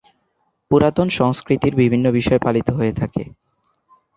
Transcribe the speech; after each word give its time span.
পুরাতন 0.71 1.07
সংস্কৃতির 1.19 1.73
বিভিন্ন 1.75 2.05
বিষয় 2.11 2.39
পালিত 2.39 2.67
হয়ে 2.69 2.93
থাকে। 2.93 3.23